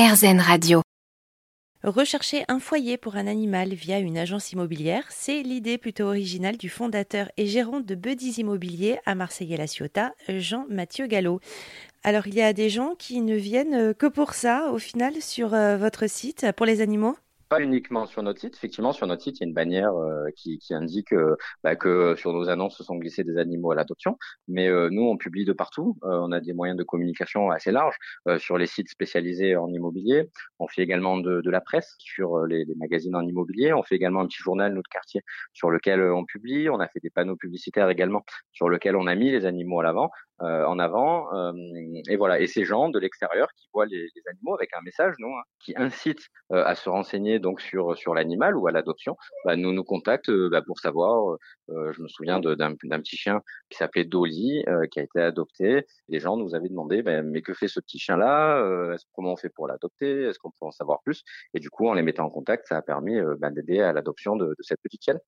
[0.00, 0.80] RZN Radio.
[1.84, 6.70] Rechercher un foyer pour un animal via une agence immobilière, c'est l'idée plutôt originale du
[6.70, 11.40] fondateur et gérant de Buddies Immobilier à Marseille et La Ciotat, Jean-Mathieu Gallo.
[12.02, 15.52] Alors il y a des gens qui ne viennent que pour ça au final sur
[15.52, 17.18] euh, votre site pour les animaux?
[17.50, 18.54] Pas uniquement sur notre site.
[18.54, 22.14] Effectivement, sur notre site, il y a une bannière euh, qui, indique euh, bah, que
[22.16, 24.16] sur nos annonces se sont glissés des animaux à l'adoption.
[24.46, 25.98] Mais euh, nous, on publie de partout.
[26.02, 27.96] on a des moyens de communication assez larges
[28.38, 30.30] sur les sites spécialisés en immobilier.
[30.60, 33.72] On fait également de, la presse sur les, les, magazines en immobilier.
[33.72, 35.22] On fait également un petit journal, notre quartier,
[35.52, 36.70] sur lequel on publie.
[36.70, 39.82] On a fait des panneaux publicitaires également sur lequel on a mis les animaux à
[39.82, 40.10] l'avant.
[40.42, 41.30] Euh, en avant.
[41.34, 41.52] Euh,
[42.08, 42.40] et voilà.
[42.40, 45.42] Et ces gens de l'extérieur qui voient les, les, animaux avec un message, nous, hein,
[45.62, 49.72] qui incite euh, à se renseigner donc sur sur l'animal ou à l'adoption, bah, nous
[49.72, 51.36] nous contactent bah, pour savoir.
[51.68, 55.86] je me souviens d'un petit chien qui s'appelait Dolly, qui a été adopté.
[56.08, 59.50] Les gens nous avaient demandé, bah, mais que fait ce petit chien-là Comment on fait
[59.50, 61.22] pour l'adopter Est-ce qu'on peut en savoir plus?
[61.52, 64.36] Et du coup, en les mettant en contact, ça a permis bah, d'aider à l'adoption
[64.36, 65.20] de, de cette petite chienne.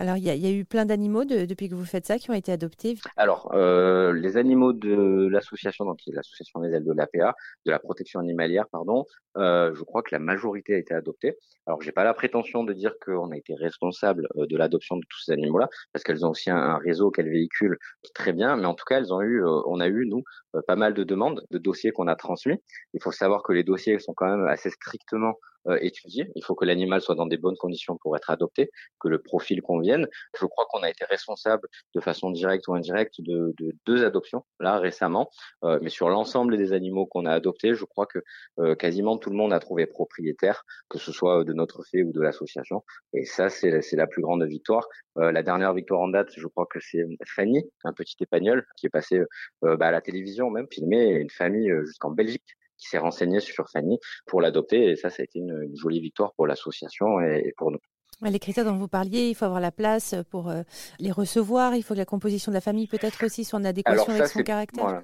[0.00, 2.52] Alors, il y, a eu plein d'animaux depuis que vous faites ça qui ont été
[2.52, 7.34] adoptés Alors, euh, les animaux de l'association, donc l'association des ailes de l'APA,
[7.66, 11.36] de la protection animalière, pardon, euh, je crois que la majorité a été adoptée.
[11.66, 15.04] Alors, j'ai pas la prétention de dire qu'on a été responsable euh, de l'adoption de
[15.10, 17.78] tous ces animaux-là, parce qu'elles ont aussi un, réseau qu'elles véhiculent
[18.14, 20.22] très bien, mais en tout cas, elles ont eu, on a eu, nous,
[20.68, 22.62] pas mal de demandes, de dossiers qu'on a transmis.
[22.94, 25.34] Il faut savoir que les dossiers sont quand même assez strictement
[25.68, 25.78] euh.
[25.82, 29.62] Il faut que l'animal soit dans des bonnes conditions pour être adopté, que le profil
[29.62, 30.06] convienne.
[30.38, 34.44] Je crois qu'on a été responsable de façon directe ou indirecte de, de deux adoptions
[34.60, 35.30] là récemment,
[35.64, 38.20] euh, mais sur l'ensemble des animaux qu'on a adoptés, je crois que
[38.58, 42.12] euh, quasiment tout le monde a trouvé propriétaire, que ce soit de notre fait ou
[42.12, 42.84] de l'association.
[43.12, 44.86] Et ça, c'est la plus grande victoire.
[45.16, 48.90] la dernière victoire en date, je crois que c'est Fanny, un petit épagnol qui est
[48.90, 49.20] passé
[49.62, 53.98] bah, à la télévision même, filmé une famille jusqu'en Belgique qui s'est renseigné sur Fanny
[54.26, 54.90] pour l'adopter.
[54.90, 57.78] Et ça, ça a été une, jolie victoire pour l'association et, pour nous.
[58.22, 60.62] Les critères dont vous parliez, il faut avoir la place pour euh,
[60.98, 64.12] les recevoir, il faut que la composition de la famille peut-être aussi soit en adéquation
[64.12, 65.02] avec son caractère.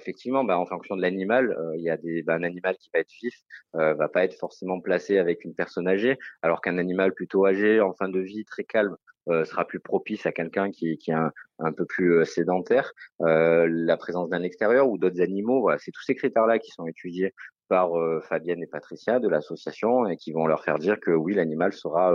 [0.00, 2.90] Effectivement, bah, en fonction de l'animal, euh, il y a des, bah, un animal qui
[2.92, 3.34] va être vif,
[3.74, 7.80] euh, va pas être forcément placé avec une personne âgée, alors qu'un animal plutôt âgé,
[7.80, 11.32] en fin de vie, très calme, sera plus propice à quelqu'un qui, qui est un,
[11.58, 12.92] un, peu plus euh, sédentaire.
[13.20, 16.86] Euh, la présence d'un extérieur ou d'autres animaux, voilà, c'est tous ces critères-là qui sont
[16.86, 17.32] étudiés
[17.68, 17.92] par
[18.28, 22.14] Fabienne et Patricia de l'association et qui vont leur faire dire que oui, l'animal sera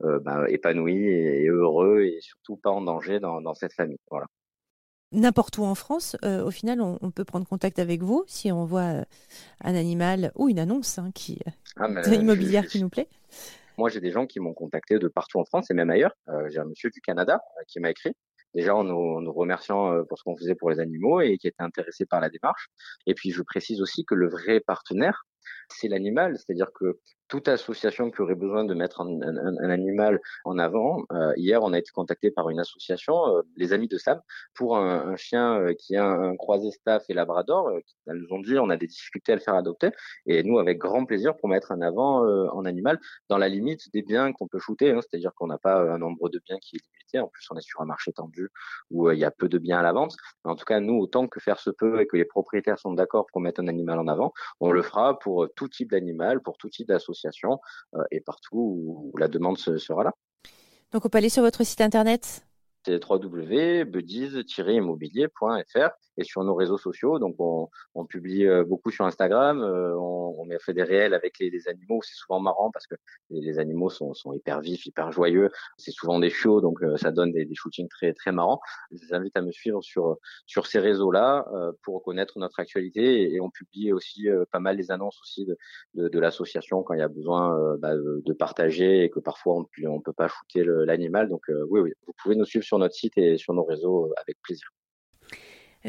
[0.00, 4.00] ben, épanoui et, heureux et surtout pas en danger dans, dans cette famille.
[4.10, 4.26] Voilà
[5.12, 9.04] n'importe où en France, au final, on, peut prendre contact avec vous si on voit
[9.62, 11.38] un animal ou une annonce hein, qui,
[11.76, 13.08] ah, immobilière qui nous plaît.
[13.78, 16.12] Moi, j'ai des gens qui m'ont contacté de partout en France et même ailleurs.
[16.28, 18.12] Euh, j'ai un monsieur du Canada euh, qui m'a écrit
[18.52, 21.62] déjà en nous, remerciant euh, pour ce qu'on faisait pour les animaux et qui était
[21.62, 22.66] intéressé par la démarche.
[23.06, 25.26] Et puis je précise aussi que le vrai partenaire,
[25.72, 26.98] c'est l'animal, c'est-à-dire que
[27.28, 31.04] toute association qui aurait besoin de mettre un, animal en avant.
[31.12, 34.20] Euh, hier, on a été contacté par une association, euh, les Amis de Sam,
[34.54, 37.68] pour un, chien euh, qui a un, croisé staff et labrador.
[37.68, 39.90] Euh, elles nous ont dit on a des difficultés à le faire adopter,
[40.26, 42.98] et nous avec grand plaisir pour mettre en avant en animal
[43.28, 46.28] dans la limite des biens qu'on peut shooter, hein, c'est-à-dire qu'on n'a pas un nombre
[46.30, 47.20] de biens qui est limité.
[47.20, 48.48] En plus, on est sur un marché tendu
[48.90, 50.16] où il y a peu de biens à la vente.
[50.44, 53.26] en tout cas, nous, autant que faire se peut et que les propriétaires sont d'accord
[53.32, 56.68] pour mettre un animal en avant, on le fera pour tout type d'animal, pour tout
[56.68, 57.58] type d'association
[57.94, 60.12] euh, et partout où, la demande sera là.
[60.92, 62.46] Donc on peut aller sur votre site internet?
[62.86, 67.18] C'est www.buddies-immobilier.fr et sur nos réseaux sociaux.
[67.18, 69.62] Donc, on, on publie euh, beaucoup sur Instagram.
[69.62, 72.00] Euh, on, on, fait des réels avec les, les animaux.
[72.02, 72.96] C'est souvent marrant parce que
[73.30, 75.50] les, animaux sont, sont, hyper vifs, hyper joyeux.
[75.76, 78.60] C'est souvent des shows, donc euh, ça donne des, des, shootings très très marrants.
[78.90, 81.46] Je vous invite à me suivre sur sur ces réseaux-là
[81.82, 85.56] pour connaître notre actualité et, on publie aussi pas mal les annonces aussi de,
[85.94, 89.66] de, de l'association quand il y a besoin bah, de partager et que parfois on
[89.86, 91.28] on peut pas shooter l'animal.
[91.28, 94.36] Donc oui, oui, vous pouvez nous suivre sur notre site et sur nos réseaux avec
[94.42, 94.68] plaisir.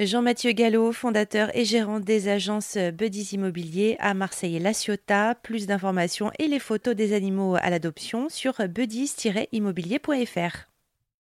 [0.06, 5.36] Jean-Mathieu Gallo, fondateur et gérant des agences Buddies Immobilier à Marseille et La Ciotat.
[5.36, 10.69] Plus d'informations et les photos des animaux à l'adoption sur buddies-immobilier.fr.